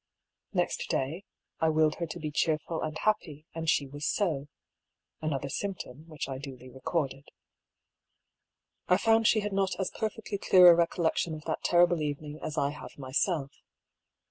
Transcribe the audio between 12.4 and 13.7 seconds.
as I have myself.